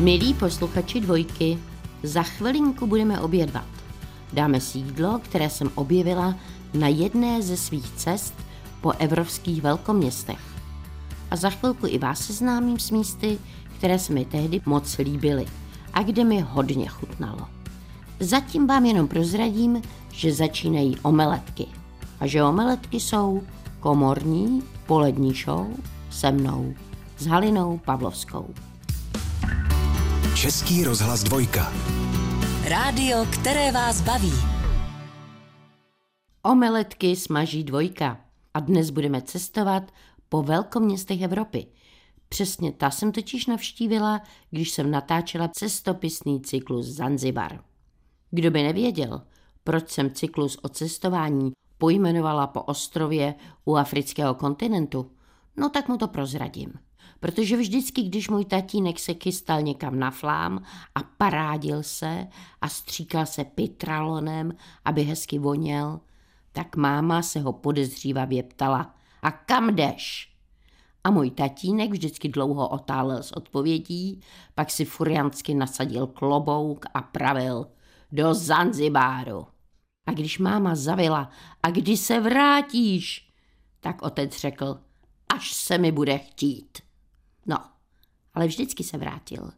[0.00, 1.58] Milí posluchači dvojky,
[2.02, 3.66] za chvilinku budeme obědvat.
[4.32, 6.34] Dáme si jídlo, které jsem objevila
[6.74, 8.34] na jedné ze svých cest
[8.80, 10.38] po evropských velkoměstech.
[11.30, 13.38] A za chvilku i vás seznámím s místy,
[13.78, 15.46] které se mi tehdy moc líbily
[15.92, 17.46] a kde mi hodně chutnalo.
[18.20, 21.66] Zatím vám jenom prozradím, že začínají omeletky.
[22.20, 23.42] A že omeletky jsou
[23.80, 25.66] komorní polední show
[26.10, 26.74] se mnou,
[27.18, 28.54] s Halinou Pavlovskou.
[30.36, 31.72] Český rozhlas dvojka.
[32.68, 34.32] Rádio, které vás baví.
[36.42, 38.20] Omeletky smaží dvojka.
[38.54, 39.92] A dnes budeme cestovat
[40.28, 41.66] po velkoměstech Evropy.
[42.28, 47.60] Přesně ta jsem totiž navštívila, když jsem natáčela cestopisný cyklus Zanzibar.
[48.30, 49.22] Kdo by nevěděl,
[49.64, 55.10] proč jsem cyklus o cestování pojmenovala po ostrově u afrického kontinentu,
[55.56, 56.72] no tak mu to prozradím.
[57.20, 60.62] Protože vždycky, když můj tatínek se chystal někam na flám
[60.94, 62.26] a parádil se
[62.60, 64.52] a stříkal se pitralonem,
[64.84, 66.00] aby hezky voněl,
[66.52, 70.32] tak máma se ho podezřívavě ptala, a kam jdeš?
[71.04, 74.20] A můj tatínek vždycky dlouho otálel s odpovědí,
[74.54, 77.66] pak si furiansky nasadil klobouk a pravil
[78.12, 79.46] do Zanzibáru.
[80.06, 81.30] A když máma zavila,
[81.62, 83.30] a kdy se vrátíš?
[83.80, 84.80] Tak otec řekl,
[85.34, 86.78] až se mi bude chtít.
[88.40, 89.50] Ale vždycky se vrátil.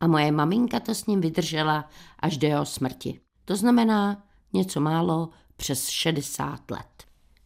[0.00, 3.20] A moje maminka to s ním vydržela až do jeho smrti.
[3.44, 7.04] To znamená něco málo přes 60 let.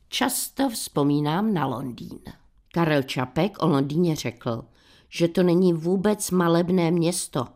[0.09, 2.19] Často vzpomínám na Londýn.
[2.73, 4.65] Karel Čapek o Londýně řekl,
[5.09, 7.47] že to není vůbec malebné město,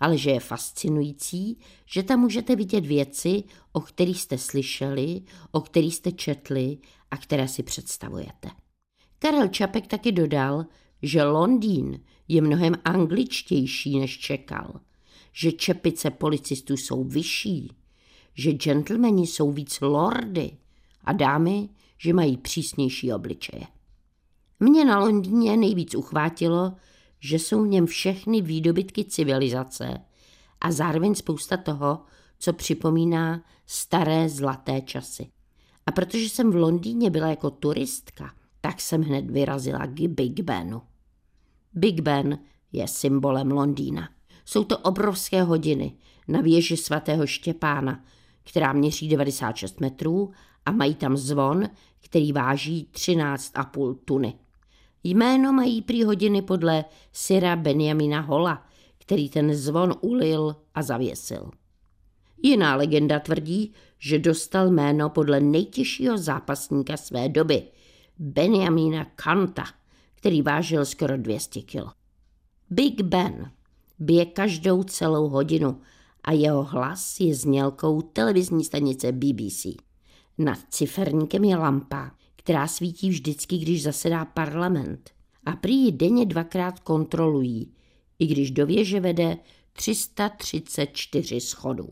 [0.00, 5.94] ale že je fascinující, že tam můžete vidět věci, o kterých jste slyšeli, o kterých
[5.94, 6.78] jste četli
[7.10, 8.48] a které si představujete.
[9.18, 10.66] Karel Čapek taky dodal,
[11.02, 14.80] že Londýn je mnohem angličtější, než čekal,
[15.32, 17.72] že čepice policistů jsou vyšší,
[18.34, 20.50] že gentlemani jsou víc lordy
[21.04, 23.66] a dámy, že mají přísnější obličeje.
[24.60, 26.72] Mě na Londýně nejvíc uchvátilo,
[27.20, 30.00] že jsou v něm všechny výdobytky civilizace
[30.60, 32.00] a zároveň spousta toho,
[32.38, 35.28] co připomíná staré zlaté časy.
[35.86, 40.82] A protože jsem v Londýně byla jako turistka, tak jsem hned vyrazila k Big Benu.
[41.76, 42.38] Big Ben
[42.72, 44.08] je symbolem Londýna.
[44.44, 45.92] Jsou to obrovské hodiny
[46.28, 48.04] na věži svatého Štěpána,
[48.44, 50.30] která měří 96 metrů
[50.66, 51.68] a mají tam zvon,
[52.00, 54.34] který váží 13,5 tuny.
[55.04, 58.66] Jméno mají prý hodiny podle Syra Benjamina Hola,
[58.98, 61.50] který ten zvon ulil a zavěsil.
[62.42, 67.62] Jiná legenda tvrdí, že dostal jméno podle nejtěžšího zápasníka své doby,
[68.18, 69.64] Benjamina Kanta,
[70.16, 71.90] který vážil skoro 200 kg.
[72.70, 73.52] Big Ben
[73.98, 75.80] bije každou celou hodinu
[76.24, 79.66] a jeho hlas je znělkou televizní stanice BBC.
[80.38, 85.10] Nad ciferníkem je lampa, která svítí vždycky, když zasedá parlament.
[85.44, 87.72] A prý ji denně dvakrát kontrolují,
[88.18, 89.36] i když do věže vede
[89.72, 91.88] 334 schodů.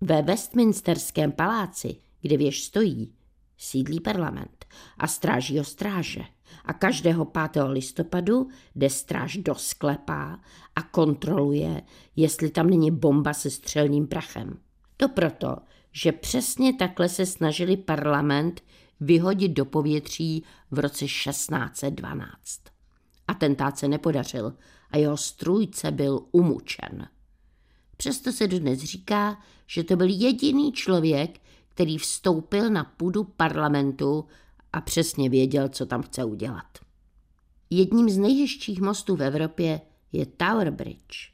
[0.00, 3.14] Ve Westminsterském paláci, kde věž stojí,
[3.58, 4.66] sídlí parlament
[4.98, 6.24] a stráží ho stráže.
[6.64, 7.62] A každého 5.
[7.66, 10.40] listopadu jde stráž do sklepa
[10.76, 11.82] a kontroluje,
[12.16, 14.58] jestli tam není bomba se střelným prachem.
[14.96, 15.56] To proto,
[15.92, 18.62] že přesně takhle se snažili parlament
[19.00, 22.60] vyhodit do povětří v roce 1612.
[23.28, 24.56] Atentát se nepodařil
[24.90, 27.08] a jeho strůjce byl umučen.
[27.96, 34.24] Přesto se dodnes říká, že to byl jediný člověk, který vstoupil na půdu parlamentu
[34.72, 36.78] a přesně věděl, co tam chce udělat.
[37.70, 39.80] Jedním z nejhezčích mostů v Evropě
[40.12, 41.32] je Tower Bridge.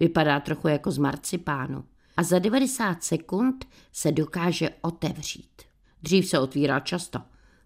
[0.00, 1.84] Vypadá trochu jako z marcipánu
[2.16, 5.62] a za 90 sekund se dokáže otevřít.
[6.02, 7.18] Dřív se otvírá často.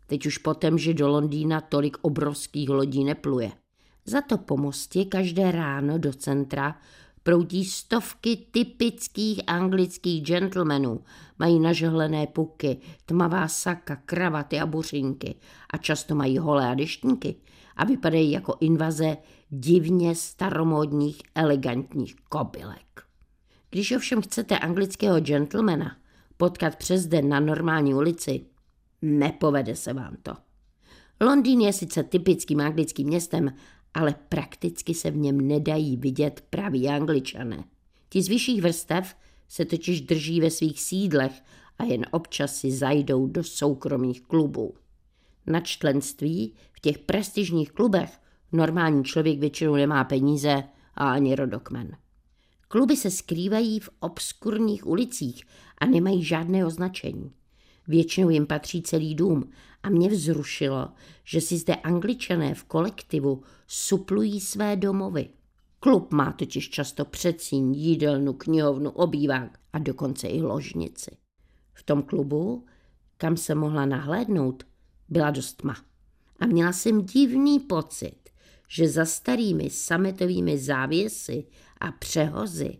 [0.06, 3.52] Teď už potom, že do Londýna tolik obrovských lodí nepluje.
[4.04, 6.80] Za to po mostě každé ráno do centra
[7.28, 11.00] proudí stovky typických anglických gentlemanů.
[11.38, 12.76] Mají nažehlené puky,
[13.06, 15.34] tmavá saka, kravaty a buřinky
[15.70, 17.36] a často mají holé a deštníky
[17.76, 19.16] a vypadají jako invaze
[19.48, 23.02] divně staromódních elegantních kobylek.
[23.70, 25.96] Když ovšem chcete anglického gentlemana
[26.36, 28.46] potkat přes den na normální ulici,
[29.02, 30.32] nepovede se vám to.
[31.20, 33.52] Londýn je sice typickým anglickým městem,
[33.94, 37.64] ale prakticky se v něm nedají vidět praví angličané.
[38.08, 39.16] Ti z vyšších vrstev
[39.48, 41.42] se totiž drží ve svých sídlech
[41.78, 44.74] a jen občas si zajdou do soukromých klubů.
[45.46, 48.18] Na členství v těch prestižních klubech
[48.52, 50.62] normální člověk většinou nemá peníze
[50.94, 51.96] a ani rodokmen.
[52.68, 55.44] Kluby se skrývají v obskurních ulicích
[55.78, 57.32] a nemají žádné označení.
[57.88, 59.50] Většinou jim patří celý dům
[59.82, 60.88] a mě vzrušilo,
[61.24, 65.28] že si zde angličané v kolektivu suplují své domovy.
[65.80, 71.16] Klub má totiž často předsíň, jídelnu, knihovnu, obývák a dokonce i ložnici.
[71.72, 72.66] V tom klubu,
[73.16, 74.64] kam se mohla nahlédnout,
[75.08, 75.76] byla dost tma.
[76.40, 78.18] A měla jsem divný pocit,
[78.68, 81.46] že za starými sametovými závěsy
[81.80, 82.78] a přehozy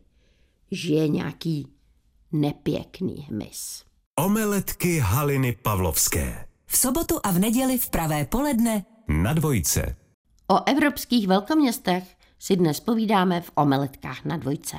[0.71, 1.69] žije nějaký
[2.33, 3.88] nepěkný hmyz.
[4.19, 6.47] Omeletky Haliny Pavlovské.
[6.67, 9.97] V sobotu a v neděli v pravé poledne Na dvojce.
[10.51, 14.77] O evropských velkoměstech si dnes povídáme v Omeletkách na dvojce.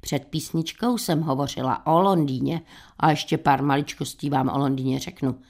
[0.00, 2.60] Před písničkou jsem hovořila o Londýně
[2.98, 5.40] a ještě pár maličkostí vám o Londýně řeknu.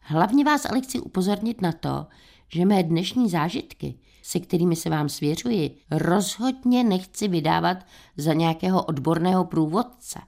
[0.00, 2.06] Hlavně vás ale chci upozornit na to,
[2.48, 7.76] že mé dnešní zážitky, se kterými se vám svěřuji, rozhodně nechci vydávat
[8.16, 10.18] za nějakého odborného průvodce.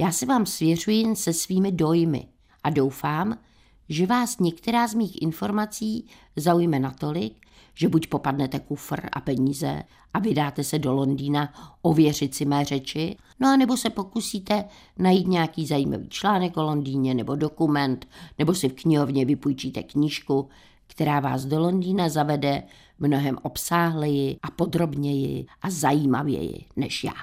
[0.00, 2.28] Já se vám svěřuji jen se svými dojmy
[2.64, 3.38] a doufám,
[3.88, 6.06] že vás některá z mých informací
[6.36, 9.82] zaujme natolik, že buď popadnete kufr a peníze
[10.14, 11.52] a vydáte se do Londýna
[11.82, 14.64] ověřit si mé řeči, no a nebo se pokusíte
[14.98, 18.08] najít nějaký zajímavý článek o Londýně nebo dokument,
[18.38, 20.48] nebo si v knihovně vypůjčíte knížku,
[20.86, 22.62] která vás do Londýna zavede
[22.98, 27.14] mnohem obsáhleji a podrobněji a zajímavěji než já.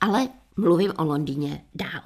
[0.00, 2.00] Ale mluvím o Londýně dál.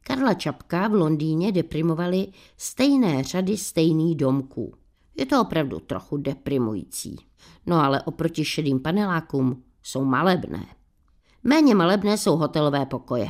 [0.00, 2.26] Karla Čapka v Londýně deprimovaly
[2.56, 4.74] stejné řady stejných domků.
[5.16, 7.16] Je to opravdu trochu deprimující.
[7.66, 10.66] No ale oproti šedým panelákům jsou malebné.
[11.44, 13.28] Méně malebné jsou hotelové pokoje.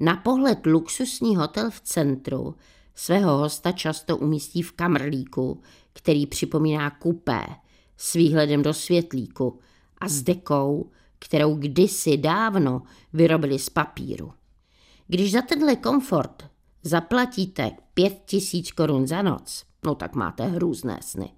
[0.00, 2.54] Na pohled luxusní hotel v centru
[2.94, 5.60] svého hosta často umístí v kamrlíku,
[5.92, 7.46] který připomíná kupé
[7.96, 9.58] s výhledem do světlíku
[9.98, 10.90] a s dekou,
[11.24, 12.82] kterou kdysi dávno
[13.12, 14.32] vyrobili z papíru.
[15.06, 16.42] Když za tenhle komfort
[16.82, 21.30] zaplatíte pět tisíc korun za noc, no tak máte hrůzné sny.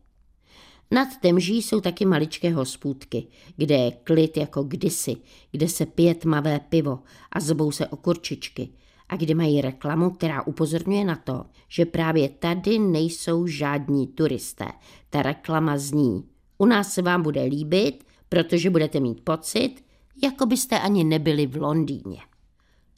[0.91, 5.17] Nad Temží jsou taky maličké hospůdky, kde je klid jako kdysi,
[5.50, 6.99] kde se pije tmavé pivo
[7.33, 8.69] a zbou se okurčičky
[9.09, 14.67] a kde mají reklamu, která upozorňuje na to, že právě tady nejsou žádní turisté.
[15.11, 16.25] Ta reklama zní,
[16.59, 19.84] u nás se vám bude líbit, protože budete mít pocit,
[20.23, 22.20] jako byste ani nebyli v Londýně.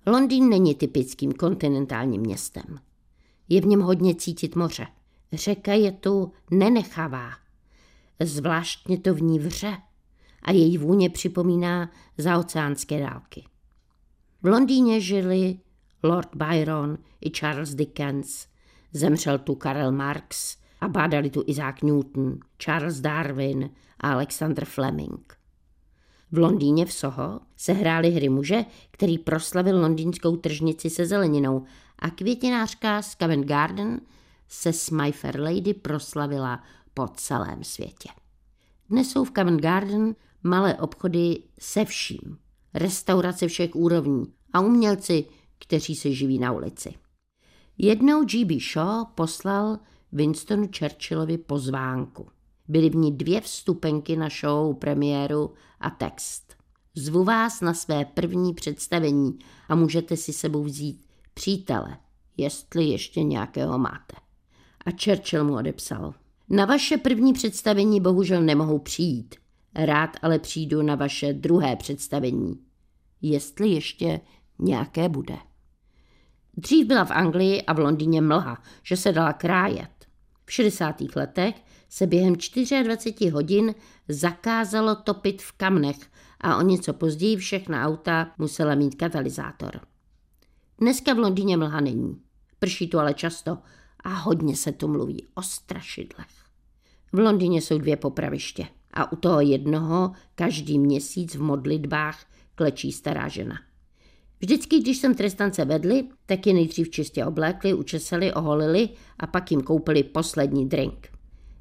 [0.06, 2.78] Londýn není typickým kontinentálním městem.
[3.48, 4.86] Je v něm hodně cítit moře.
[5.32, 7.30] Řeka je tu nenechavá.
[8.20, 9.76] Zvláštně to v ní vře
[10.42, 13.44] a její vůně připomíná zaoceánské dálky.
[14.42, 15.58] V Londýně žili
[16.02, 18.46] Lord Byron i Charles Dickens,
[18.92, 23.70] zemřel tu Karel Marx a bádali tu Isaac Newton, Charles Darwin
[24.00, 25.38] a Alexander Fleming.
[26.32, 31.64] V Londýně v Soho se hrály hry muže, který proslavil londýnskou tržnici se zeleninou
[31.98, 34.00] a květinářka z Covent Garden
[34.48, 36.62] se s My Fair Lady proslavila
[36.94, 38.08] po celém světě.
[38.90, 42.38] Dnes jsou v Covent Garden malé obchody se vším,
[42.74, 45.24] restaurace všech úrovní a umělci,
[45.58, 46.94] kteří se živí na ulici.
[47.78, 48.54] Jednou G.B.
[48.60, 49.78] Shaw poslal
[50.12, 52.28] Winstonu Churchillovi pozvánku.
[52.68, 56.54] Byly v ní dvě vstupenky na show, premiéru a text.
[56.94, 61.96] Zvu vás na své první představení a můžete si sebou vzít přítele,
[62.36, 64.16] jestli ještě nějakého máte.
[64.86, 66.14] A Churchill mu odepsal.
[66.48, 69.34] Na vaše první představení bohužel nemohu přijít.
[69.74, 72.60] Rád ale přijdu na vaše druhé představení.
[73.22, 74.20] Jestli ještě
[74.58, 75.36] nějaké bude.
[76.56, 79.97] Dřív byla v Anglii a v Londýně mlha, že se dala krájet.
[80.48, 80.96] V 60.
[81.16, 81.54] letech
[81.88, 82.34] se během
[82.82, 83.74] 24 hodin
[84.08, 85.96] zakázalo topit v kamnech
[86.40, 89.80] a o něco později všechna auta musela mít katalyzátor.
[90.78, 92.20] Dneska v Londýně mlha není.
[92.58, 93.58] Prší tu ale často
[94.04, 96.30] a hodně se tu mluví o strašidlech.
[97.12, 103.28] V Londýně jsou dvě popraviště a u toho jednoho každý měsíc v modlitbách klečí stará
[103.28, 103.67] žena.
[104.40, 109.60] Vždycky, když jsem trestance vedli, tak je nejdřív čistě oblékli, učesali, oholili a pak jim
[109.60, 111.08] koupili poslední drink.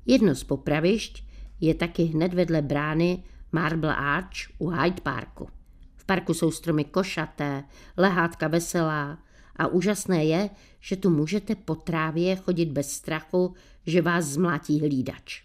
[0.05, 1.23] Jedno z popravišť
[1.61, 5.49] je taky hned vedle brány Marble Arch u Hyde Parku.
[5.95, 7.63] V parku jsou stromy košaté,
[7.97, 9.17] lehátka veselá
[9.55, 13.53] a úžasné je, že tu můžete po trávě chodit bez strachu,
[13.85, 15.43] že vás zmlátí hlídač.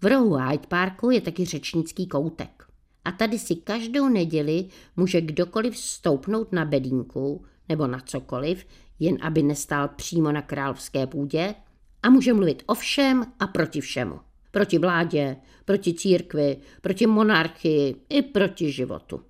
[0.00, 2.66] V rohu Hyde Parku je taky řečnický koutek.
[3.04, 8.66] A tady si každou neděli může kdokoliv stoupnout na bedínku nebo na cokoliv,
[8.98, 11.54] jen aby nestál přímo na královské půdě
[12.02, 14.20] a může mluvit o všem a proti všemu.
[14.50, 19.20] Proti vládě, proti církvi, proti monarchii i proti životu.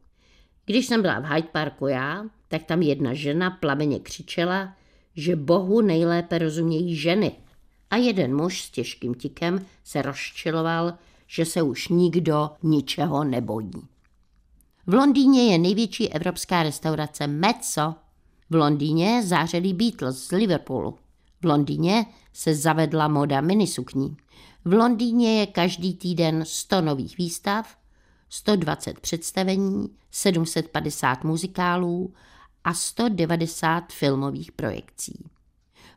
[0.66, 4.76] Když jsem byla v Hyde Parku já, tak tam jedna žena plameně křičela,
[5.16, 7.32] že Bohu nejlépe rozumějí ženy.
[7.90, 10.94] A jeden muž s těžkým tikem se rozčiloval,
[11.26, 13.72] že se už nikdo ničeho nebojí.
[14.86, 17.94] V Londýně je největší evropská restaurace Mezzo.
[18.50, 20.98] V Londýně zářili Beatles z Liverpoolu.
[21.42, 24.16] V Londýně se zavedla moda minisukní.
[24.64, 27.76] V Londýně je každý týden 100 nových výstav,
[28.28, 32.14] 120 představení, 750 muzikálů
[32.64, 35.24] a 190 filmových projekcí.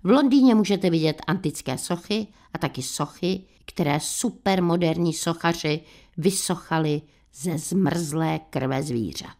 [0.03, 5.81] V Londýně můžete vidět antické sochy a taky sochy, které supermoderní sochaři
[6.17, 7.01] vysochali
[7.33, 9.37] ze zmrzlé krve zvířat.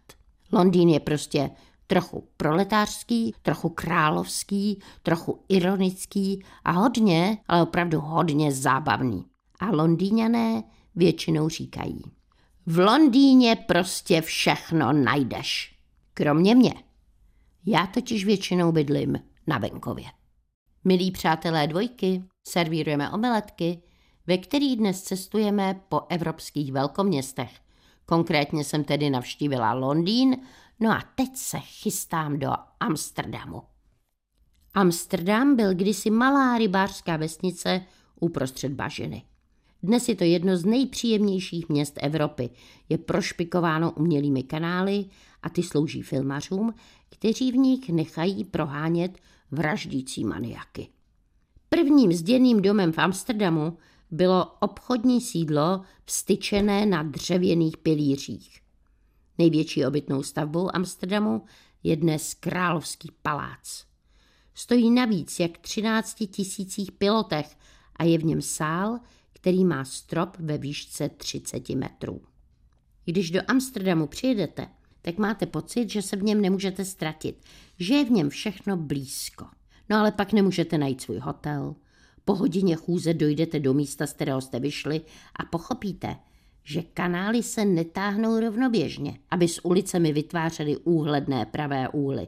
[0.51, 1.49] Londýn je prostě
[1.87, 9.25] trochu proletářský, trochu královský, trochu ironický a hodně, ale opravdu hodně zábavný.
[9.59, 10.63] A londýňané
[10.95, 12.01] většinou říkají.
[12.65, 15.75] V Londýně prostě všechno najdeš.
[16.13, 16.73] Kromě mě.
[17.65, 20.05] Já totiž většinou bydlím na venkově.
[20.83, 23.81] Milí přátelé dvojky, servírujeme omeletky,
[24.27, 27.51] ve kterých dnes cestujeme po evropských velkoměstech.
[28.05, 30.37] Konkrétně jsem tedy navštívila Londýn,
[30.79, 33.61] no a teď se chystám do Amsterdamu.
[34.73, 37.81] Amsterdam byl kdysi malá rybářská vesnice
[38.19, 39.23] uprostřed bažiny.
[39.83, 42.49] Dnes je to jedno z nejpříjemnějších měst Evropy.
[42.89, 45.05] Je prošpikováno umělými kanály
[45.43, 46.73] a ty slouží filmařům,
[47.09, 49.17] kteří v nich nechají prohánět
[49.51, 50.87] vraždící maniaky.
[51.69, 53.77] Prvním zděným domem v Amsterdamu
[54.11, 58.61] bylo obchodní sídlo vstyčené na dřevěných pilířích.
[59.37, 61.45] Největší obytnou stavbou Amsterdamu
[61.83, 63.85] je dnes Královský palác.
[64.53, 67.57] Stojí navíc jak 13 tisících pilotech
[67.95, 68.99] a je v něm sál,
[69.33, 72.21] který má strop ve výšce 30 metrů.
[73.05, 74.67] Když do Amsterdamu přijedete,
[75.07, 77.35] tak máte pocit, že se v něm nemůžete ztratit,
[77.79, 79.45] že je v něm všechno blízko.
[79.89, 81.75] No ale pak nemůžete najít svůj hotel.
[82.25, 85.01] Po hodině chůze dojdete do místa, z kterého jste vyšli
[85.35, 86.15] a pochopíte,
[86.63, 92.27] že kanály se netáhnou rovnoběžně, aby s ulicemi vytvářely úhledné pravé úly,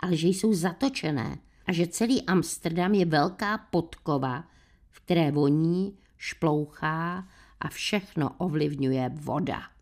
[0.00, 4.44] ale že jsou zatočené a že celý Amsterdam je velká podkova,
[4.90, 7.28] v které voní, šplouchá
[7.60, 9.73] a všechno ovlivňuje voda.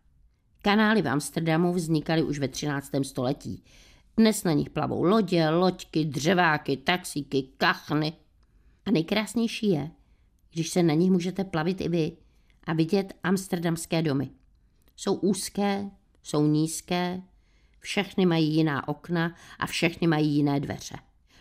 [0.65, 2.91] Kanály v Amsterdamu vznikaly už ve 13.
[3.03, 3.63] století.
[4.17, 8.13] Dnes na nich plavou lodě, loďky, dřeváky, taxíky, kachny.
[8.85, 9.91] A nejkrásnější je,
[10.51, 12.17] když se na nich můžete plavit i vy
[12.63, 14.29] a vidět amsterdamské domy.
[14.95, 15.89] Jsou úzké,
[16.23, 17.21] jsou nízké,
[17.79, 20.95] všechny mají jiná okna a všechny mají jiné dveře.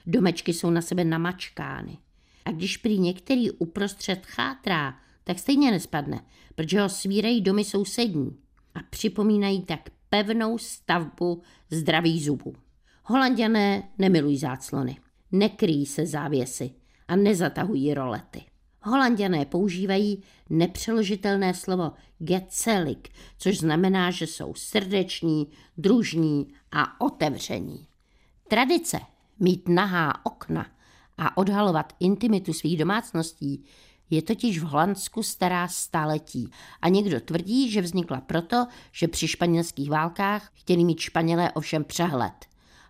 [0.07, 1.99] Domečky jsou na sebe namačkány.
[2.45, 6.25] A když prý některý uprostřed chátrá, tak stejně nespadne,
[6.55, 8.43] protože ho svírají domy sousední
[8.75, 12.55] a připomínají tak pevnou stavbu zdravých zubů.
[13.05, 14.97] Holanděné nemilují záclony,
[15.33, 16.71] nekryjí se závěsy
[17.09, 18.43] a nezatahují rolety.
[18.83, 25.49] Holanděné používají nepřeložitelné slovo gezelik, což znamená, že jsou srdeční,
[25.79, 27.87] družní a otevření.
[28.49, 29.00] Tradice
[29.41, 30.67] mít nahá okna
[31.19, 33.64] a odhalovat intimitu svých domácností
[34.12, 36.50] je totiž v Holandsku stará staletí
[36.83, 42.33] a někdo tvrdí, že vznikla proto, že při španělských válkách chtěli mít Španělé ovšem přehled.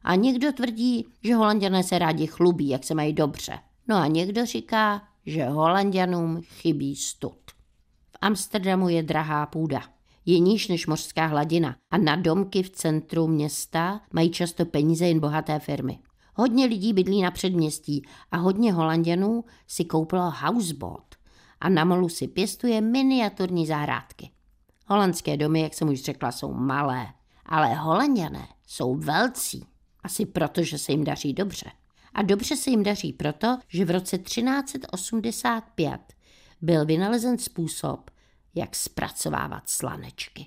[0.05, 3.59] A někdo tvrdí, že Holanděné se rádi chlubí, jak se mají dobře.
[3.89, 7.39] No a někdo říká, že Holanděnům chybí stud.
[8.11, 9.83] V Amsterdamu je drahá půda.
[10.27, 15.21] Je níž než mořská hladina a na domky v centru města mají často peníze jen
[15.21, 15.99] bohaté firmy.
[16.35, 21.12] Hodně lidí bydlí na předměstí a hodně Holanděnů si koupilo houseboat
[21.63, 24.31] a na molu si pěstuje miniaturní zahrádky.
[24.87, 27.07] Holandské domy, jak jsem už řekla, jsou malé,
[27.47, 29.67] ale Holanděné jsou velcí.
[30.03, 31.71] Asi proto, že se jim daří dobře.
[32.15, 36.01] A dobře se jim daří proto, že v roce 1385
[36.61, 38.11] byl vynalezen způsob,
[38.55, 40.47] jak zpracovávat slanečky.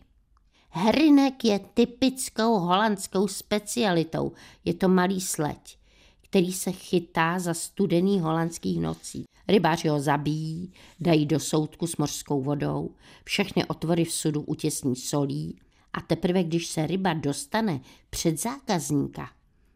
[0.70, 4.32] Herinek je typickou holandskou specialitou.
[4.66, 5.78] Je to malý sleď,
[6.22, 9.26] který se chytá za studený holandských nocí.
[9.48, 15.60] Rybáři ho zabíjí, dají do soudku s mořskou vodou, všechny otvory v sudu utěsní solí
[15.94, 19.30] a teprve když se ryba dostane před zákazníka,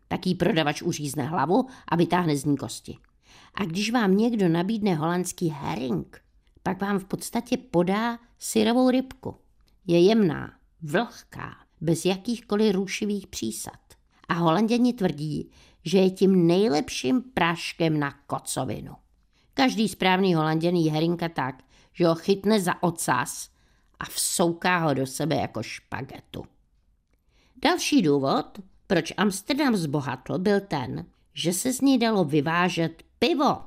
[0.08, 2.98] tak jí prodavač uřízne hlavu a vytáhne z ní kosti.
[3.56, 6.22] A když vám někdo nabídne holandský herring,
[6.64, 9.36] pak vám v podstatě podá syrovou rybku.
[9.88, 13.80] Je jemná, vlhká, bez jakýchkoliv rušivých přísad.
[14.30, 15.52] A holanděni tvrdí,
[15.86, 18.92] že je tím nejlepším práškem na kocovinu.
[19.60, 21.63] Každý správný holanděn jí herinka tak,
[21.94, 23.50] že ho chytne za ocas
[24.00, 26.46] a vsouká ho do sebe jako špagetu.
[27.63, 28.46] Další důvod,
[28.88, 33.58] proč Amsterdam zbohatl, byl ten, že se z ní dalo vyvážet pivo.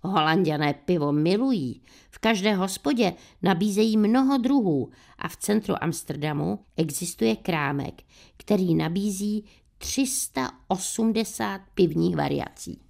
[0.00, 1.82] Holanděné pivo milují.
[2.10, 8.02] V každé hospodě nabízejí mnoho druhů a v centru Amsterdamu existuje krámek,
[8.36, 9.44] který nabízí
[9.78, 12.87] 380 pivních variací.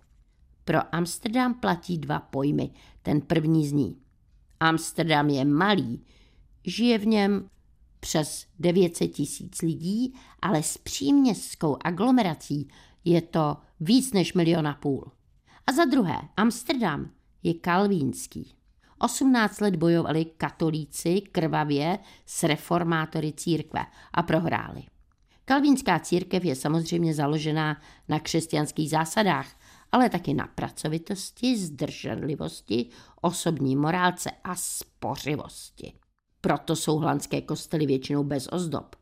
[0.68, 2.70] Pro Amsterdam platí dva pojmy.
[3.02, 3.96] Ten první zní.
[4.60, 6.04] Amsterdam je malý,
[6.64, 7.50] žije v něm
[8.00, 12.68] přes 900 tisíc lidí, ale s příměstskou aglomerací
[13.04, 15.10] je to víc než milion a půl.
[15.66, 17.10] A za druhé, Amsterdam
[17.42, 18.54] je kalvínský.
[18.98, 24.82] 18 let bojovali katolíci krvavě s reformátory církve a prohráli.
[25.44, 29.57] Kalvínská církev je samozřejmě založená na křesťanských zásadách,
[29.92, 32.86] ale taky na pracovitosti, zdrženlivosti,
[33.20, 35.92] osobní morálce a spořivosti.
[36.40, 38.96] Proto jsou holandské kostely většinou bez ozdob.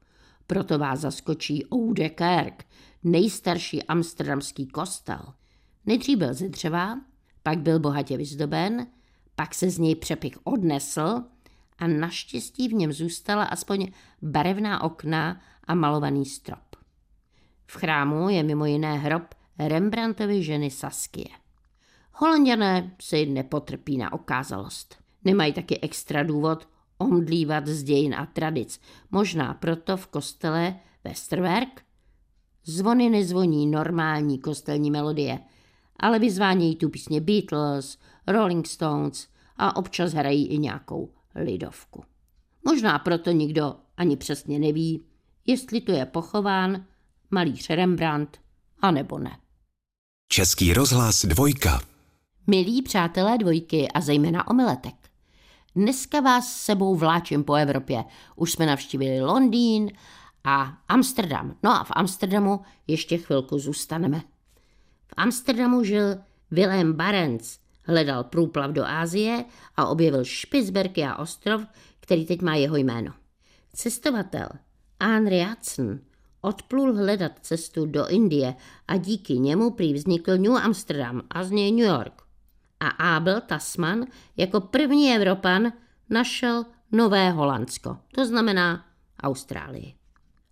[0.46, 2.64] Proto vás zaskočí Oude Kerk,
[3.04, 5.22] nejstarší amsterdamský kostel.
[5.86, 7.00] Nejdřív byl ze dřeva,
[7.42, 8.86] pak byl bohatě vyzdoben,
[9.34, 11.22] pak se z něj přepich odnesl
[11.78, 16.76] a naštěstí v něm zůstala aspoň barevná okna a malovaný strop.
[17.66, 21.28] V chrámu je mimo jiné hrob Rembrandtovy ženy Saskie.
[22.12, 24.96] Holanděné si nepotrpí na okázalost.
[25.24, 28.80] Nemají taky extra důvod omdlívat z dějin a tradic.
[29.10, 31.82] Možná proto v kostele Westerwerk
[32.64, 35.38] zvony nezvoní normální kostelní melodie,
[36.00, 42.04] ale vyzvánějí tu písně Beatles, Rolling Stones a občas hrají i nějakou lidovku.
[42.64, 45.04] Možná proto nikdo ani přesně neví,
[45.46, 46.84] jestli tu je pochován
[47.30, 48.40] malíř Rembrandt,
[48.80, 49.38] anebo ne.
[50.28, 51.80] Český rozhlas dvojka.
[52.46, 54.94] Milí přátelé dvojky a zejména omeletek.
[55.76, 58.04] Dneska vás s sebou vláčím po Evropě.
[58.36, 59.90] Už jsme navštívili Londýn
[60.44, 61.56] a Amsterdam.
[61.62, 64.20] No a v Amsterdamu ještě chvilku zůstaneme.
[65.06, 66.16] V Amsterdamu žil
[66.50, 69.44] Wilhelm Barents, hledal průplav do Ázie
[69.76, 71.62] a objevil Špicberky a ostrov,
[72.00, 73.12] který teď má jeho jméno.
[73.74, 74.48] Cestovatel
[75.02, 75.98] Henry Hudson
[76.46, 78.54] odplul hledat cestu do Indie
[78.88, 82.22] a díky němu prý vznikl New Amsterdam a z něj New York.
[82.80, 84.06] A Abel Tasman
[84.36, 85.72] jako první Evropan
[86.10, 88.84] našel Nové Holandsko, to znamená
[89.22, 89.94] Austrálii.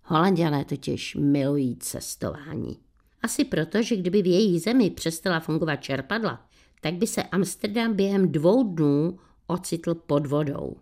[0.03, 2.79] Holanděné totiž milují cestování.
[3.21, 6.45] Asi proto, že kdyby v její zemi přestala fungovat čerpadla,
[6.81, 10.75] tak by se Amsterdam během dvou dnů ocitl pod vodou.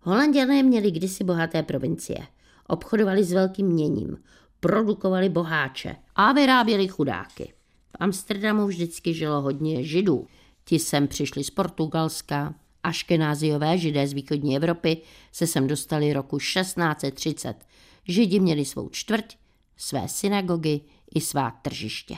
[0.00, 2.26] Holanděné měli kdysi bohaté provincie.
[2.68, 4.16] Obchodovali s velkým měním,
[4.60, 7.52] produkovali boháče a vyráběli chudáky.
[7.90, 10.26] V Amsterdamu vždycky žilo hodně židů.
[10.64, 15.02] Ti sem přišli z Portugalska, aškenáziové židé z východní Evropy
[15.32, 17.54] se sem dostali roku 1630.
[18.08, 19.36] Židi měli svou čtvrť,
[19.76, 20.80] své synagogy
[21.14, 22.16] i svá tržiště.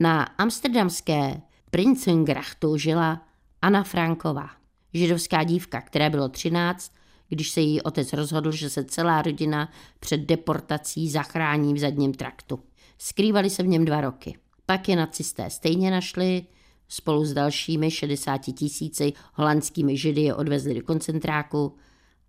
[0.00, 3.26] Na amsterdamské Prinsengrachtu žila
[3.62, 4.50] Anna Franková,
[4.94, 6.92] židovská dívka, které bylo 13,
[7.28, 12.60] když se její otec rozhodl, že se celá rodina před deportací zachrání v zadním traktu.
[12.98, 14.38] Skrývali se v něm dva roky.
[14.66, 16.46] Pak je nacisté stejně našli,
[16.88, 21.76] spolu s dalšími 60 tisíci holandskými židy je odvezli do koncentráku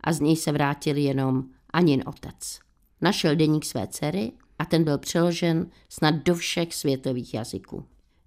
[0.01, 2.59] a z něj se vrátil jenom Anin otec.
[3.01, 7.85] Našel deník své dcery a ten byl přeložen snad do všech světových jazyků.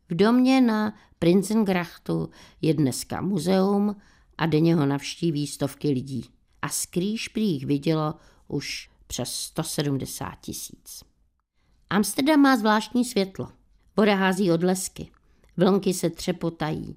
[0.09, 2.30] V domě na Prinzengrachtu
[2.62, 3.96] je dneska muzeum
[4.38, 6.24] a denně ho navštíví stovky lidí.
[6.62, 8.14] A skrýš prý vidělo
[8.49, 11.05] už přes 170 tisíc.
[11.90, 13.49] Amsterdam má zvláštní světlo.
[13.96, 15.11] Voda hází od lesky.
[15.57, 16.96] Vlnky se třepotají.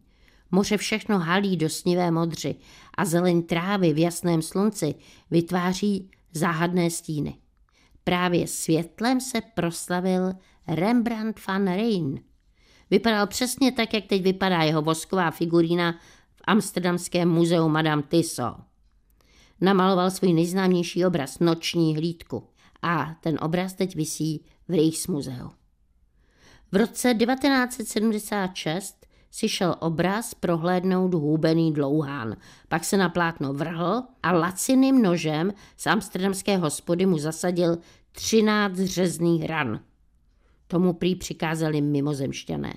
[0.52, 2.56] Moře všechno halí do snivé modři
[2.98, 4.96] a zeleň trávy v jasném slunci
[5.32, 7.38] vytváří záhadné stíny.
[8.04, 10.34] Právě světlem se proslavil
[10.68, 12.20] Rembrandt van Rijn.
[12.90, 15.92] Vypadal přesně tak, jak teď vypadá jeho vosková figurína
[16.36, 18.56] v Amsterdamském muzeu Madame Tissot.
[19.64, 22.44] Namaloval svůj nejznámější obraz Noční hlídku
[22.82, 25.50] a ten obraz teď visí v Rijksmuzeu.
[26.72, 32.36] V roce 1976 si šel obraz prohlédnout hůbený dlouhán,
[32.68, 37.78] pak se na plátno vrhl a laciným nožem z amsterdamské hospody mu zasadil
[38.12, 39.80] 13 řezných ran.
[40.68, 42.74] Tomu prý přikázali mimozemšťané.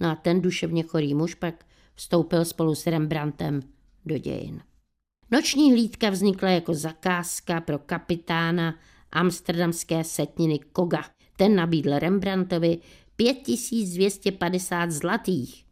[0.00, 3.60] No a ten duševně chorý muž pak vstoupil spolu s Rembrandtem
[4.06, 4.62] do dějin.
[5.32, 8.74] Noční hlídka vznikla jako zakázka pro kapitána
[9.12, 11.04] amsterdamské setniny Koga.
[11.36, 12.78] Ten nabídl Rembrandtovi
[13.16, 15.64] 5250 zlatých,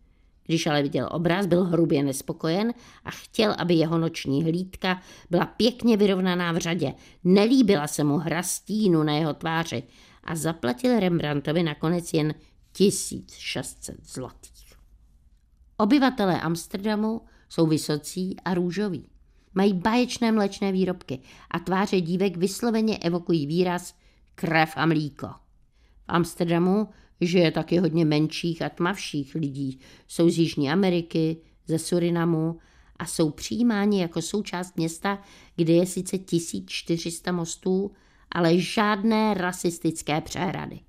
[0.46, 5.96] Když ale viděl obraz, byl hrubě nespokojen a chtěl, aby jeho noční hlídka byla pěkně
[5.96, 6.94] vyrovnaná v řadě.
[7.24, 9.82] Nelíbila se mu hra stínu na jeho tváři
[10.24, 12.34] a zaplatil Rembrandtovi nakonec jen
[12.72, 14.74] 1600 zlatých.
[15.76, 19.17] Obyvatelé Amsterdamu jsou vysocí a růžoví.
[19.58, 21.18] Mají báječné mléčné výrobky
[21.50, 23.94] a tváře dívek vysloveně evokují výraz
[24.34, 25.26] krev a mlíko.
[25.26, 26.88] V Amsterdamu
[27.20, 29.80] žije taky hodně menších a tmavších lidí.
[30.08, 32.58] Jsou z Jižní Ameriky, ze Surinamu
[32.96, 35.22] a jsou přijímáni jako součást města,
[35.56, 37.92] kde je sice 1400 mostů,
[38.32, 40.80] ale žádné rasistické přehrady.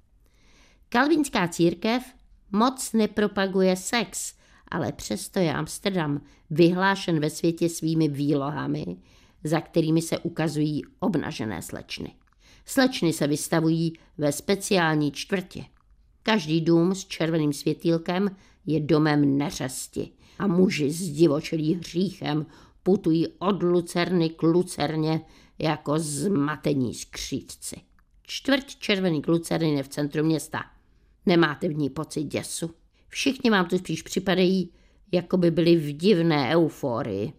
[0.89, 2.03] Kalvinská církev
[2.51, 4.33] moc nepropaguje sex,
[4.71, 8.97] ale přesto je Amsterdam vyhlášen ve světě svými výlohami,
[9.43, 12.13] za kterými se ukazují obnažené slečny.
[12.65, 15.63] Slečny se vystavují ve speciální čtvrtě.
[16.23, 22.45] Každý dům s červeným světýlkem je domem neřesti a muži s divočelí hříchem
[22.83, 25.21] putují od lucerny k lucerně
[25.59, 27.75] jako zmatení skřídci.
[28.23, 30.63] Čtvrť červený lucerny je v centru města.
[31.25, 32.71] Nemáte v ní pocit děsu?
[33.09, 34.71] Všichni vám tu spíš připadají,
[35.11, 37.33] jako by byli v divné euforii.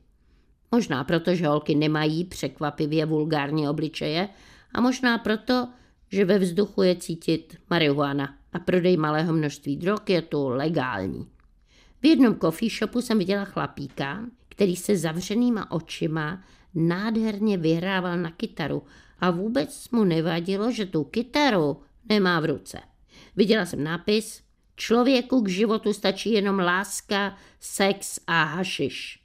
[0.73, 4.29] Možná proto, že holky nemají překvapivě vulgární obličeje
[4.75, 5.69] a možná proto,
[6.09, 11.29] že ve vzduchu je cítit marihuana a prodej malého množství drog je tu legální.
[12.03, 16.43] V jednom coffee shopu jsem viděla chlapíka, který se zavřenýma očima
[16.75, 18.83] nádherně vyhrával na kytaru
[19.21, 22.81] a vůbec mu nevadilo, že tu kytaru nemá v ruce.
[23.37, 24.43] Viděla jsem nápis
[24.81, 29.23] Člověku k životu stačí jenom láska, sex a hašiš.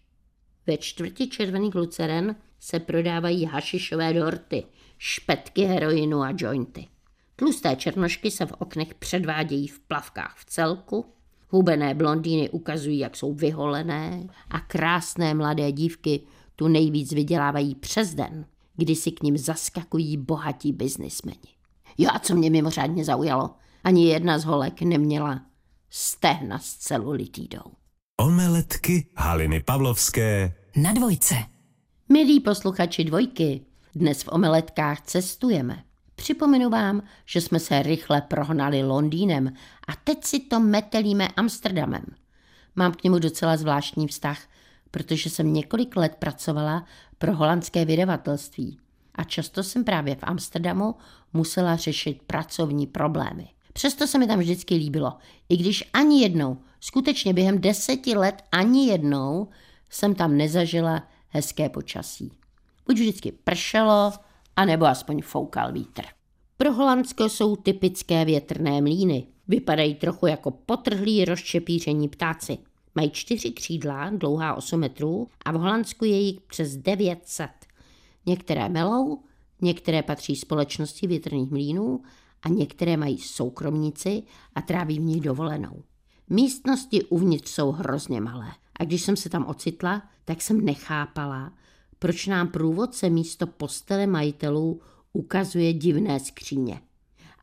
[0.68, 4.64] Ve čtvrti červených luceren se prodávají hašišové dorty,
[4.98, 6.88] špetky heroinu a jointy.
[7.36, 11.06] Tlusté černošky se v oknech předvádějí v plavkách v celku,
[11.50, 16.22] hubené blondýny ukazují, jak jsou vyholené a krásné mladé dívky
[16.56, 21.56] tu nejvíc vydělávají přes den, kdy si k ním zaskakují bohatí biznismeni.
[21.98, 23.50] Jo a co mě mimořádně zaujalo,
[23.86, 25.42] ani jedna z holek neměla
[25.90, 27.72] stehna s celulitidou.
[28.18, 31.36] Omeletky Haliny Pavlovské Na dvojce.
[32.10, 35.84] Milí posluchači dvojky, dnes v omeletkách cestujeme.
[36.16, 39.54] Připomenu vám, že jsme se rychle prohnali Londýnem
[39.88, 42.06] a teď si to metelíme Amsterdamem.
[42.76, 44.40] Mám k němu docela zvláštní vztah,
[44.92, 46.86] protože jsem několik let pracovala
[47.18, 48.80] pro holandské vydavatelství
[49.16, 50.96] a často jsem právě v Amsterdamu
[51.34, 53.48] musela řešit pracovní problémy.
[53.78, 55.14] Přesto se mi tam vždycky líbilo,
[55.50, 59.48] i když ani jednou, skutečně během deseti let ani jednou
[59.90, 62.32] jsem tam nezažila hezké počasí.
[62.86, 64.14] Buď vždycky pršelo,
[64.56, 66.02] anebo aspoň foukal vítr.
[66.58, 69.28] Pro Holandsko jsou typické větrné mlíny.
[69.48, 72.58] Vypadají trochu jako potrhlí rozčepíření ptáci.
[72.96, 77.50] Mají čtyři křídla, dlouhá 8 metrů a v Holandsku je jich přes 900.
[78.26, 79.20] Některé melou,
[79.62, 82.02] některé patří společnosti větrných mlínů
[82.46, 84.24] a některé mají soukromníci
[84.56, 85.84] a tráví v nich dovolenou.
[86.30, 91.54] Místnosti uvnitř jsou hrozně malé a když jsem se tam ocitla, tak jsem nechápala,
[92.00, 94.82] proč nám průvodce místo postele majitelů
[95.14, 96.82] ukazuje divné skříně.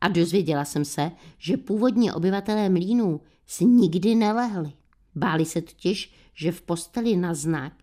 [0.01, 4.73] A dozvěděla jsem se, že původní obyvatelé mlínů si nikdy nelehli.
[5.15, 7.73] Báli se totiž, že v posteli na znak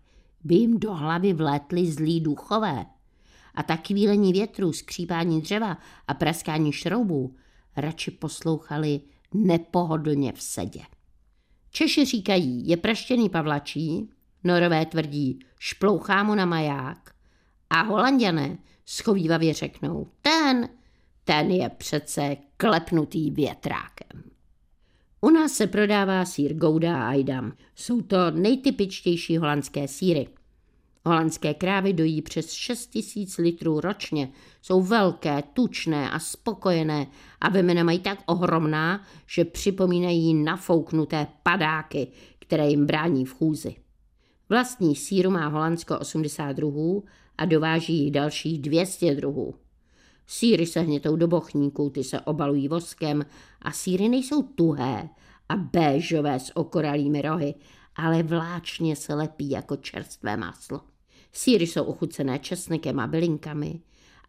[0.43, 2.85] by jim do hlavy vlétli zlí duchové.
[3.55, 7.35] A tak kvílení větru, skřípání dřeva a praskání šroubů
[7.77, 9.01] radši poslouchali
[9.33, 10.81] nepohodlně v sedě.
[11.71, 14.09] Češi říkají, je praštěný pavlačí,
[14.43, 17.15] norové tvrdí, šplouchá mu na maják
[17.69, 20.69] a holanděné schovývavě řeknou, ten,
[21.23, 24.23] ten je přece klepnutý větrákem.
[25.21, 27.53] U nás se prodává sír Gouda a Aidam.
[27.75, 30.27] Jsou to nejtypičtější holandské síry.
[31.05, 34.29] Holandské krávy dojí přes 6 tisíc litrů ročně.
[34.61, 37.07] Jsou velké, tučné a spokojené
[37.41, 42.07] a vemena mají tak ohromná, že připomínají nafouknuté padáky,
[42.39, 43.75] které jim brání v chůzi.
[44.49, 47.03] Vlastní síru má Holandsko 80 druhů
[47.37, 49.55] a dováží jich dalších 200 druhů.
[50.27, 53.25] Síry se hnětou do bochníků, ty se obalují voskem
[53.61, 55.09] a síry nejsou tuhé
[55.49, 57.55] a béžové s okoralými rohy,
[57.95, 60.90] ale vláčně se lepí jako čerstvé máslo.
[61.33, 63.79] Síry jsou ochucené česnekem a bylinkami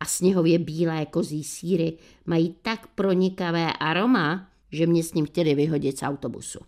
[0.00, 5.98] a sněhově bílé kozí síry mají tak pronikavé aroma, že mě s ním chtěli vyhodit
[5.98, 6.58] z autobusu.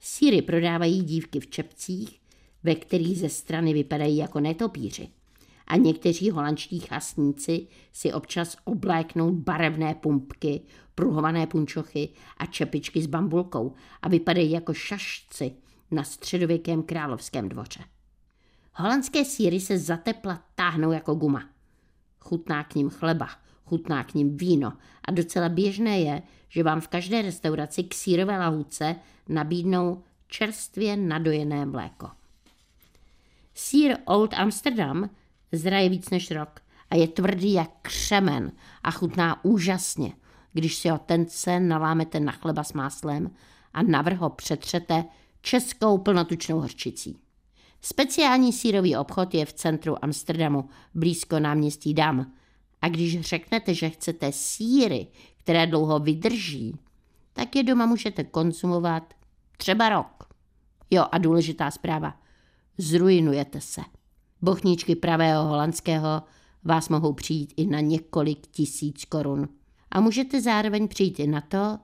[0.00, 2.20] Síry prodávají dívky v čepcích,
[2.62, 5.08] ve kterých ze strany vypadají jako netopíři.
[5.66, 10.60] A někteří holandští chasníci si občas obléknou barevné pumpky,
[10.94, 15.52] pruhované punčochy a čepičky s bambulkou a vypadají jako šašci
[15.90, 17.80] na středověkém královském dvoře.
[18.74, 21.48] Holandské síry se za tepla táhnou jako guma.
[22.20, 23.28] Chutná k ním chleba,
[23.64, 24.72] chutná k ním víno
[25.08, 28.96] a docela běžné je, že vám v každé restauraci k sírové lahůdce
[29.28, 32.10] nabídnou čerstvě nadojené mléko.
[33.54, 35.10] Sír Old Amsterdam
[35.52, 40.12] zraje víc než rok a je tvrdý jak křemen a chutná úžasně,
[40.52, 43.30] když si ho tence nalámete na chleba s máslem
[43.72, 45.04] a navrh ho přetřete
[45.40, 47.18] českou plnotučnou horčicí.
[47.84, 52.32] Speciální sírový obchod je v centru Amsterdamu, blízko náměstí Dam.
[52.82, 56.76] A když řeknete, že chcete síry, které dlouho vydrží,
[57.32, 59.14] tak je doma můžete konzumovat
[59.56, 60.28] třeba rok.
[60.90, 62.20] Jo, a důležitá zpráva.
[62.78, 63.80] Zrujnujete se.
[64.42, 66.22] Bochníčky pravého holandského
[66.64, 69.48] vás mohou přijít i na několik tisíc korun.
[69.90, 71.78] A můžete zároveň přijít i na to,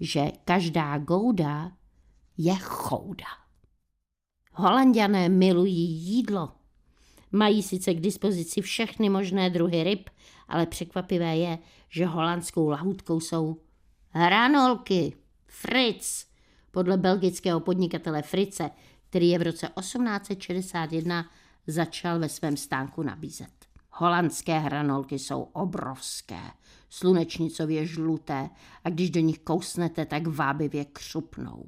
[0.00, 1.72] že každá gouda
[2.38, 3.47] je chouda.
[4.60, 6.52] Holanděné milují jídlo.
[7.32, 10.10] Mají sice k dispozici všechny možné druhy ryb,
[10.48, 13.56] ale překvapivé je, že holandskou lahůdkou jsou
[14.10, 15.16] hranolky,
[15.46, 16.26] Fritz,
[16.70, 18.70] podle belgického podnikatele Frice,
[19.10, 21.30] který je v roce 1861
[21.66, 23.52] začal ve svém stánku nabízet.
[23.90, 26.40] Holandské hranolky jsou obrovské,
[26.90, 28.50] slunečnicově žluté
[28.84, 31.66] a když do nich kousnete, tak vábivě křupnou.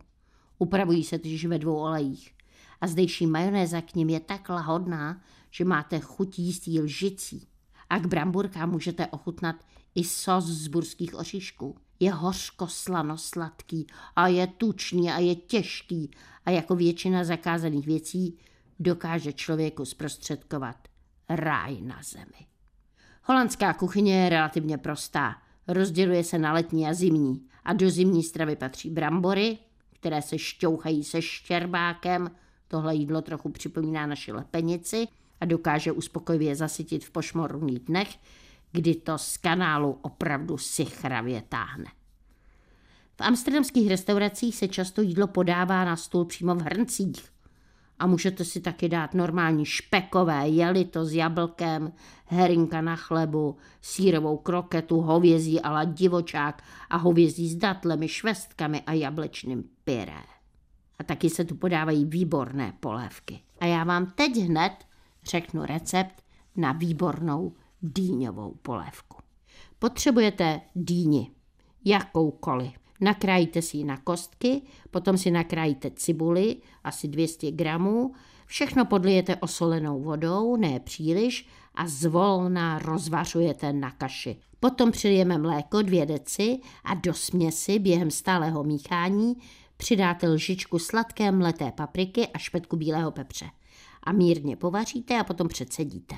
[0.58, 2.39] Upravují se totiž ve dvou olejích
[2.80, 7.48] a zdejší majonéza k ním je tak lahodná, že máte chuť jíst jí lžicí.
[7.90, 9.56] A k bramburkám můžete ochutnat
[9.94, 11.76] i sos z burských oříšků.
[12.00, 16.10] Je hořko slano sladký a je tučný a je těžký
[16.44, 18.38] a jako většina zakázaných věcí
[18.78, 20.76] dokáže člověku zprostředkovat
[21.28, 22.46] ráj na zemi.
[23.22, 25.36] Holandská kuchyně je relativně prostá.
[25.68, 27.46] Rozděluje se na letní a zimní.
[27.64, 29.58] A do zimní stravy patří brambory,
[29.92, 32.30] které se šťouchají se štěrbákem,
[32.70, 35.08] Tohle jídlo trochu připomíná naši lepenici
[35.40, 38.18] a dokáže uspokojivě zasytit v pošmorných dnech,
[38.72, 41.84] kdy to z kanálu opravdu sichravě táhne.
[43.16, 47.32] V amsterdamských restauracích se často jídlo podává na stůl přímo v hrncích.
[47.98, 51.92] A můžete si taky dát normální špekové jelito s jablkem,
[52.24, 59.64] herinka na chlebu, sírovou kroketu, hovězí ala divočák a hovězí s datlemi, švestkami a jablečným
[59.84, 60.39] pyré.
[61.00, 63.40] A taky se tu podávají výborné polévky.
[63.60, 64.72] A já vám teď hned
[65.24, 66.22] řeknu recept
[66.56, 69.16] na výbornou dýňovou polévku.
[69.78, 71.30] Potřebujete dýni,
[71.84, 72.70] jakoukoliv.
[73.00, 78.12] Nakrájíte si ji na kostky, potom si nakrájíte cibuli, asi 200 gramů,
[78.46, 84.36] všechno podlijete osolenou vodou, ne příliš, a zvolna rozvařujete na kaši.
[84.60, 89.36] Potom přilijeme mléko dvě deci a do směsi během stálého míchání
[89.80, 93.46] Přidáte lžičku sladké mleté papriky a špetku bílého pepře.
[94.02, 96.14] A mírně povaříte a potom předsedíte.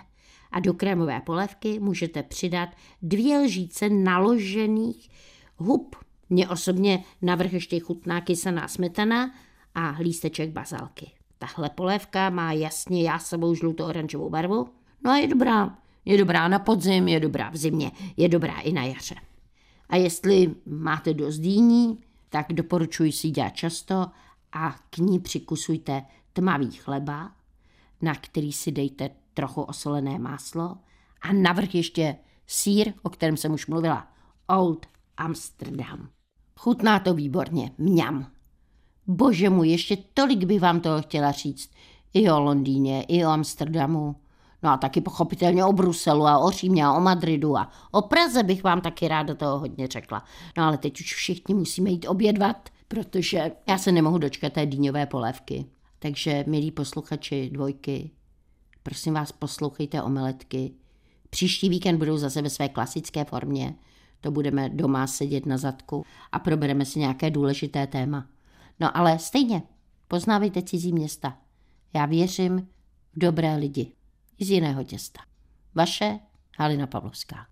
[0.53, 2.69] A do krémové polévky můžete přidat
[3.03, 5.11] dvě lžíce naložených
[5.57, 5.97] hub.
[6.31, 9.35] Mně osobně navrh ještě chutná kysaná smetana
[9.75, 11.11] a lísteček bazalky.
[11.39, 14.69] Tahle polévka má jasně jásavou žluto-oranžovou barvu.
[15.05, 15.79] No a je dobrá.
[16.05, 19.15] Je dobrá na podzim, je dobrá v zimě, je dobrá i na jaře.
[19.89, 21.99] A jestli máte dost dýní,
[22.33, 24.07] tak doporučuji si dělat často
[24.53, 27.33] a k ní přikusujte tmavý chleba,
[28.03, 30.77] na který si dejte trochu osolené máslo
[31.23, 32.17] a navrch ještě
[32.47, 34.09] sír, o kterém jsem už mluvila,
[34.47, 36.09] Old Amsterdam.
[36.57, 38.31] Chutná to výborně, mňam.
[39.07, 41.71] Bože můj, ještě tolik by vám toho chtěla říct.
[42.15, 44.17] I o Londýně, i o Amsterdamu.
[44.63, 48.43] No a taky pochopitelně o Bruselu a o Římě a o Madridu a o Praze
[48.43, 50.25] bych vám taky ráda toho hodně řekla.
[50.57, 55.07] No ale teď už všichni musíme jít obědvat, protože já se nemohu dočkat té dýňové
[55.07, 55.67] polévky.
[55.99, 58.11] Takže, milí posluchači dvojky,
[58.83, 60.73] prosím vás, poslouchejte omeletky.
[61.31, 63.75] Příští víkend budou zase ve své klasické formě.
[64.21, 68.27] To budeme doma sedět na zadku a probereme si nějaké důležité téma.
[68.81, 69.63] No ale stejně,
[70.09, 71.39] poznávejte cizí města.
[71.95, 72.69] Já věřím
[73.13, 73.93] v dobré lidi
[74.45, 75.21] z jiného těsta.
[75.75, 76.19] Vaše
[76.59, 77.52] Halina Pavlovská.